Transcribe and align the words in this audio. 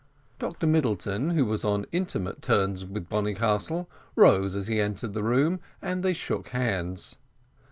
Dr 0.39 0.65
Middleton, 0.65 1.29
who 1.35 1.45
was 1.45 1.63
on 1.63 1.85
intimate 1.91 2.41
terms 2.41 2.83
with 2.83 3.07
Bonnycastle, 3.07 3.85
rose 4.15 4.55
as 4.55 4.65
he 4.65 4.81
entered 4.81 5.13
the 5.13 5.21
room, 5.21 5.59
and 5.79 6.01
they 6.01 6.13
shook 6.15 6.47
hands. 6.49 7.17